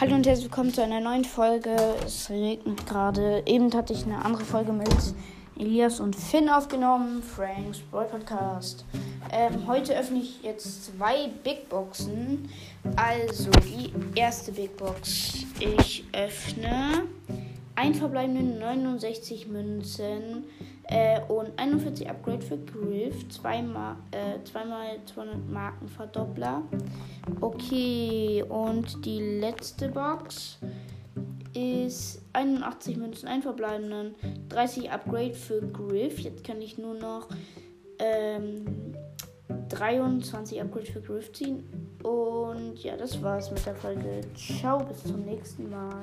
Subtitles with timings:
[0.00, 1.76] Hallo und herzlich willkommen zu einer neuen Folge.
[2.04, 3.44] Es regnet gerade.
[3.46, 4.88] Eben hatte ich eine andere Folge mit
[5.56, 7.22] Elias und Finn aufgenommen.
[7.22, 8.84] Franks Boy Podcast.
[9.30, 12.50] Ähm, heute öffne ich jetzt zwei Big Boxen.
[12.96, 15.44] Also die erste Big Box.
[15.60, 17.04] Ich öffne
[17.76, 20.44] ein verbleibenden 69 Münzen
[20.84, 26.62] äh, und 41 Upgrade für Griff, zweimal, äh, zweimal 200 Marken Verdoppler.
[27.40, 30.58] Okay, und die letzte Box
[31.54, 34.14] ist 81 Münzen, ein verbleibenden,
[34.48, 36.18] 30 Upgrade für Griff.
[36.20, 37.28] Jetzt kann ich nur noch
[37.98, 38.94] ähm,
[39.68, 41.64] 23 Upgrade für Griff ziehen.
[42.02, 44.20] Und ja, das war's mit der Folge.
[44.34, 46.02] Ciao, bis zum nächsten Mal.